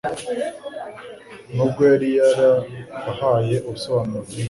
[1.55, 4.39] nubwo yari yarabahaye ubusobanuro bwinshi.